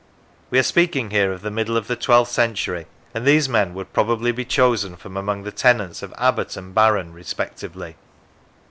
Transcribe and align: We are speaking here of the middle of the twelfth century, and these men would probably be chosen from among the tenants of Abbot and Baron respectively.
We 0.49 0.57
are 0.57 0.63
speaking 0.63 1.11
here 1.11 1.31
of 1.31 1.41
the 1.43 1.51
middle 1.51 1.77
of 1.77 1.85
the 1.85 1.95
twelfth 1.95 2.31
century, 2.31 2.87
and 3.13 3.23
these 3.23 3.47
men 3.47 3.75
would 3.75 3.93
probably 3.93 4.31
be 4.31 4.45
chosen 4.45 4.95
from 4.95 5.15
among 5.15 5.43
the 5.43 5.51
tenants 5.51 6.01
of 6.01 6.11
Abbot 6.17 6.57
and 6.57 6.73
Baron 6.73 7.13
respectively. 7.13 7.97